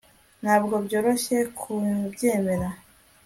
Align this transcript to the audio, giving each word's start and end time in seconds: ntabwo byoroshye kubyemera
ntabwo 0.41 0.75
byoroshye 0.85 1.37
kubyemera 1.59 2.67